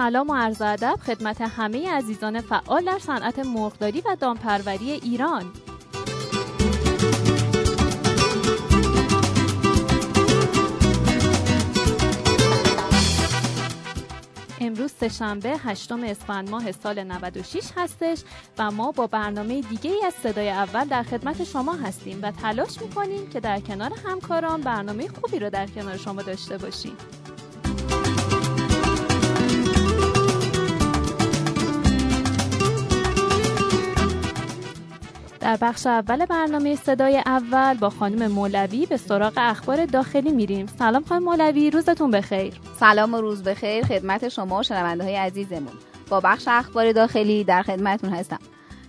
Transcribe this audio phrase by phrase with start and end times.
[0.00, 5.52] سلام و عرض ادب خدمت همه عزیزان فعال در صنعت مرغداری و دامپروری ایران.
[14.60, 18.22] امروز سهشنبه هشتم اسفند ماه سال 96 هستش
[18.58, 22.82] و ما با برنامه دیگه ای از صدای اول در خدمت شما هستیم و تلاش
[22.82, 26.96] می‌کنیم که در کنار همکاران برنامه خوبی رو در کنار شما داشته باشیم.
[35.50, 40.66] در بخش اول برنامه صدای اول با خانم مولوی به سراغ اخبار داخلی میریم.
[40.66, 42.60] سلام خانم مولوی روزتون بخیر.
[42.80, 45.72] سلام و روز بخیر خدمت شما شنونده های عزیزمون.
[46.10, 48.38] با بخش اخبار داخلی در خدمتون هستم.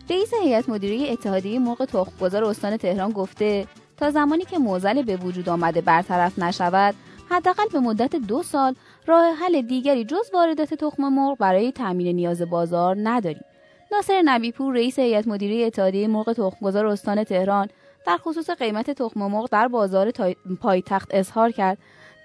[0.09, 5.49] رئیس هیئت مدیره اتحادیه مرغ تخمگذار استان تهران گفته تا زمانی که موزل به وجود
[5.49, 6.95] آمده برطرف نشود
[7.29, 8.75] حداقل به مدت دو سال
[9.07, 13.43] راه حل دیگری جز واردات تخم مرغ برای تامین نیاز بازار نداریم.
[13.93, 17.67] ناصر نبیپور رئیس هیئت مدیره اتحادیه مرغ تخمگذار استان تهران
[18.07, 20.11] در خصوص قیمت تخم مرغ در بازار
[20.61, 21.77] پایتخت اظهار کرد.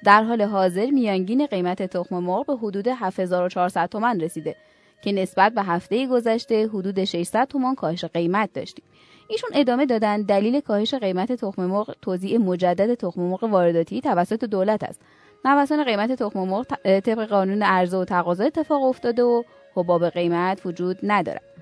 [0.04, 4.56] در حال حاضر میانگین قیمت تخم مرغ به حدود 7400 تومان رسیده
[5.02, 8.84] که نسبت به هفته گذشته حدود 600 تومان کاهش قیمت داشتیم.
[9.28, 14.84] ایشون ادامه دادن دلیل کاهش قیمت تخم مرغ توزیع مجدد تخم مرغ وارداتی توسط دولت
[14.84, 15.00] است.
[15.44, 16.66] نوسان قیمت تخم مرغ
[17.00, 19.42] طبق قانون عرضه و تقاضا اتفاق افتاده و
[19.76, 21.55] حباب قیمت وجود ندارد.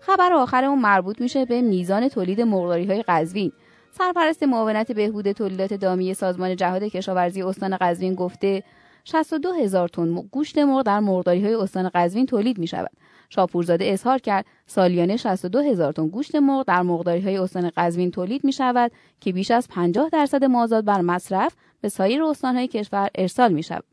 [0.00, 3.52] خبر آخرمون مربوط میشه به میزان تولید مرغداری های قزوین
[3.90, 8.62] سرپرست معاونت بهبود تولیدات دامی سازمان جهاد کشاورزی استان قزوین گفته
[9.04, 12.90] 62 هزار تن گوشت مرغ در مرغداری های استان قزوین تولید می شود.
[13.28, 18.44] شاپورزاده اظهار کرد سالیانه 62 هزار تن گوشت مرغ در مرغداری های استان قزوین تولید
[18.44, 23.52] می شود که بیش از 50 درصد مازاد بر مصرف به سایر استانهای کشور ارسال
[23.52, 23.84] می شود.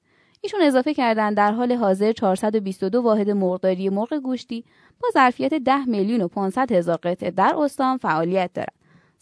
[0.44, 4.66] ایشون اضافه کردند در حال حاضر 422 واحد مرغداری مرغ گوشتی
[5.00, 8.74] با ظرفیت 10 میلیون و 500 هزار قطعه در استان فعالیت دارد.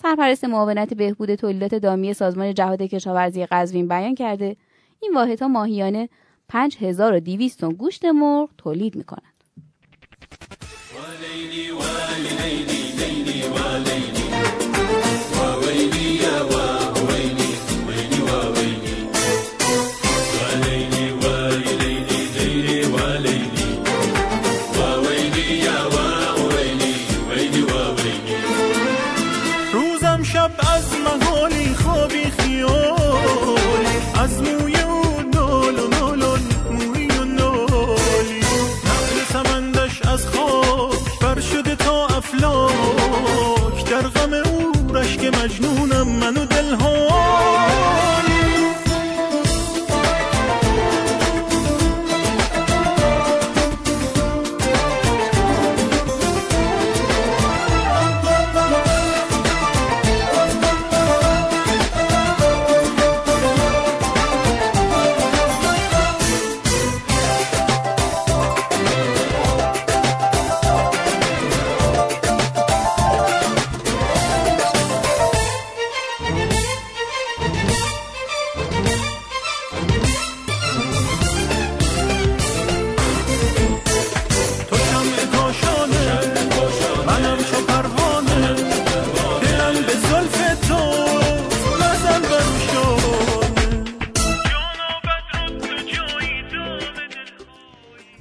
[0.01, 4.55] سرپرست معاونت بهبود تولیدات دامی سازمان جهاد کشاورزی قزوین بیان کرده
[4.99, 6.09] این واحدها ماهیانه
[6.49, 9.31] 5200 تن گوشت مرغ تولید می‌کنند.
[42.33, 46.07] افلاک در غم او رشک مجنونم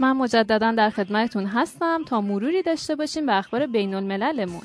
[0.01, 4.63] من مجددا در خدمتتون هستم تا مروری داشته باشیم به اخبار بین المللمون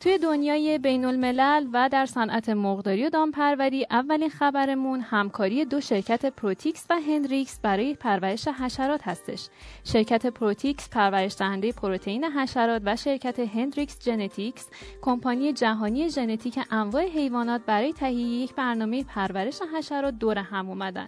[0.00, 6.26] توی دنیای بین الملل و در صنعت مرغداری و دامپروری اولین خبرمون همکاری دو شرکت
[6.26, 9.48] پروتیکس و هندریکس برای پرورش حشرات هستش.
[9.84, 14.66] شرکت پروتیکس پرورش دهنده پروتئین حشرات و شرکت هندریکس ژنتیکس
[15.02, 21.06] کمپانی جهانی ژنتیک انواع حیوانات برای تهیه یک برنامه پرورش حشرات دور هم اومدن.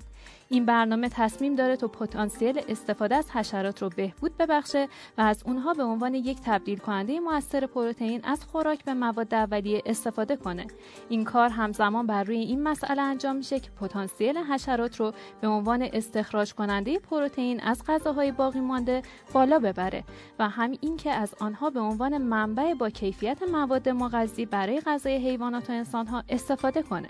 [0.53, 4.89] این برنامه تصمیم داره تا پتانسیل استفاده از حشرات رو بهبود ببخشه
[5.19, 9.83] و از اونها به عنوان یک تبدیل کننده موثر پروتئین از خوراک به مواد اولیه
[9.87, 10.67] استفاده کنه.
[11.09, 15.89] این کار همزمان بر روی این مسئله انجام میشه که پتانسیل حشرات رو به عنوان
[15.93, 19.03] استخراج کننده پروتئین از غذاهای باقی مانده
[19.33, 20.05] بالا ببره
[20.39, 25.17] و هم این که از آنها به عنوان منبع با کیفیت مواد مغذی برای غذای
[25.17, 27.09] حیوانات و انسانها استفاده کنه.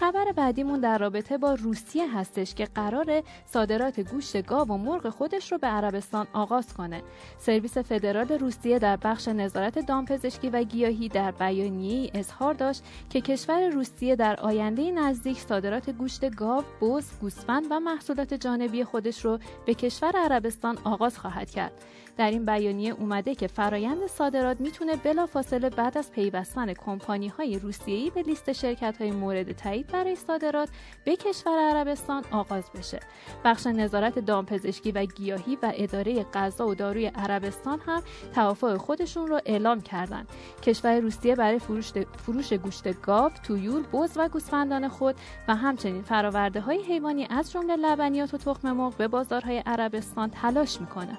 [0.00, 5.52] خبر بعدیمون در رابطه با روسیه هستش که قرار صادرات گوشت گاو و مرغ خودش
[5.52, 7.02] رو به عربستان آغاز کنه.
[7.38, 13.68] سرویس فدرال روسیه در بخش نظارت دامپزشکی و گیاهی در بیانیه اظهار داشت که کشور
[13.68, 19.74] روسیه در آینده نزدیک صادرات گوشت گاو، بز، گوسفند و محصولات جانبی خودش رو به
[19.74, 21.72] کشور عربستان آغاز خواهد کرد.
[22.16, 28.10] در این بیانیه اومده که فرایند صادرات می‌تونه بلافاصله بعد از پیوستن کمپانی های روسیه‌ای
[28.10, 30.68] به لیست شرکت های مورد تایید برای صادرات
[31.04, 33.00] به کشور عربستان آغاز بشه.
[33.44, 38.02] بخش نظارت دامپزشکی و گیاهی و اداره غذا و داروی عربستان هم
[38.34, 40.28] توافق خودشون رو اعلام کردند.
[40.62, 45.14] کشور روسیه برای فروش, فروش گوشت گاو، تویور، بز و گوسفندان خود
[45.48, 50.80] و همچنین فراورده های حیوانی از جمله لبنیات و تخم مرغ به بازارهای عربستان تلاش
[50.80, 51.18] می‌کنه.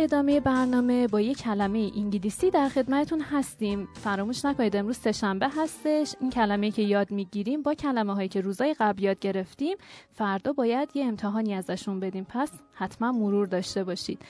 [0.00, 3.88] ادامه برنامه با یک کلمه انگلیسی در خدمتتون هستیم.
[3.94, 6.14] فراموش نکنید امروز سهشنبه هستش.
[6.20, 9.76] این کلمه که یاد می‌گیریم با کلمه هایی که روزای قبل یاد گرفتیم
[10.12, 12.26] فردا باید یه امتحانی ازشون بدیم.
[12.28, 14.22] پس حتما مرور داشته باشید.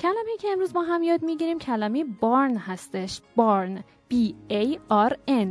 [0.00, 3.20] کلمه که امروز با هم یاد می‌گیریم کلمه بارن هستش.
[3.36, 4.14] بارن B
[4.50, 5.48] A R N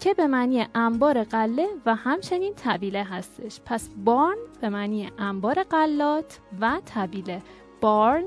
[0.00, 3.60] که به معنی انبار قله و همچنین طویله هستش.
[3.66, 7.42] پس بارن به معنی انبار قلات و طویله
[7.80, 8.24] بارن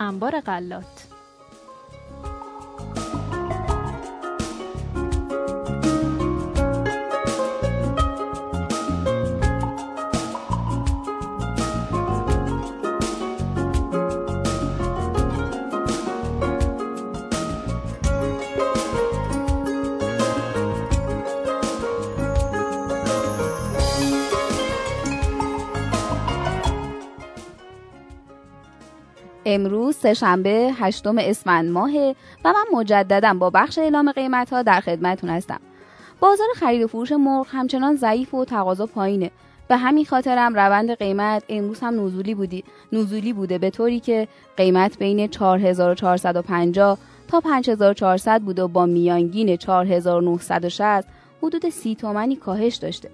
[0.00, 1.11] انبار غلات.
[29.44, 35.30] امروز سهشنبه هشتم اسفند ماهه و من مجددا با بخش اعلام قیمت ها در خدمتتون
[35.30, 35.60] هستم.
[36.20, 39.30] بازار خرید و فروش مرغ همچنان ضعیف و تقاضا پایینه.
[39.68, 44.98] به همین خاطرم روند قیمت امروز هم نزولی بودی نزولی بوده به طوری که قیمت
[44.98, 46.98] بین 4450
[47.28, 51.04] تا 5400 بوده و با میانگین 4960
[51.42, 53.10] حدود 30 تومنی کاهش داشته.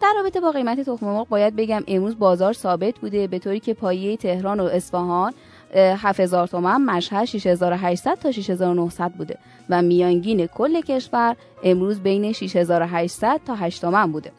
[0.00, 3.74] در رابطه با قیمت تخم مرغ باید بگم امروز بازار ثابت بوده به طوری که
[3.74, 5.34] پایه تهران و اصفهان
[5.74, 9.38] 7000 تومن مشهد 6800 تا 6900 بوده
[9.70, 14.32] و میانگین کل کشور امروز بین 6800 تا 8 تومن بوده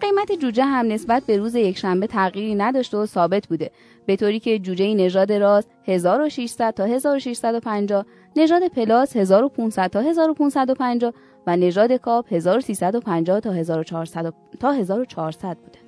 [0.00, 3.70] قیمت جوجه هم نسبت به روز یکشنبه تغییری نداشته و ثابت بوده
[4.06, 8.06] به طوری که جوجه نژاد راست 1600 تا 1650
[8.36, 11.12] نژاد پلاس 1500 تا 1550
[11.46, 15.83] و نژاد کاپ 1350 تا 1400 تا 1400 بوده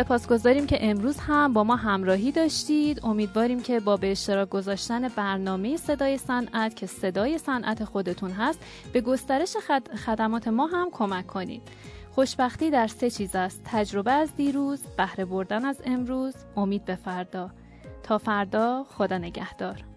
[0.00, 3.00] سپاسگزاریم که امروز هم با ما همراهی داشتید.
[3.04, 8.58] امیدواریم که با به اشتراک گذاشتن برنامه صدای صنعت که صدای صنعت خودتون هست
[8.92, 9.56] به گسترش
[10.06, 11.62] خدمات ما هم کمک کنید.
[12.14, 16.34] خوشبختی در سه چیز است تجربه از دیروز بهره بردن از امروز.
[16.56, 17.50] امید به فردا.
[18.02, 19.89] تا فردا خدا نگهدار.